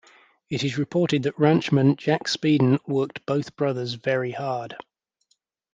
It 0.49 0.63
is 0.63 0.79
reported 0.79 1.21
that 1.21 1.37
ranchman 1.37 1.95
Jack 1.95 2.23
Speiden 2.23 2.79
worked 2.87 3.23
both 3.27 3.55
brothers 3.55 3.93
"very 3.93 4.31
hard". 4.31 4.75